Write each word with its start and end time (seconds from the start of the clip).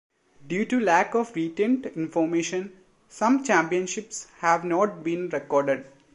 Due 0.47 0.65
to 0.65 0.79
the 0.79 0.83
lack 0.85 1.13
of 1.13 1.35
retained 1.35 1.85
information, 1.85 2.75
some 3.07 3.43
championships 3.43 4.25
have 4.39 4.63
not 4.65 5.03
been 5.03 5.29
recorded. 5.29 5.85